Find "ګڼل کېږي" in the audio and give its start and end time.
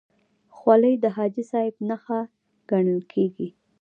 2.69-3.47